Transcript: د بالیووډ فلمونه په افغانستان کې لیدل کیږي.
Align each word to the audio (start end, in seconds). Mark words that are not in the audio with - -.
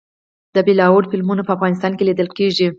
د 0.55 0.57
بالیووډ 0.67 1.05
فلمونه 1.11 1.41
په 1.45 1.51
افغانستان 1.55 1.91
کې 1.97 2.07
لیدل 2.09 2.27
کیږي. 2.37 2.67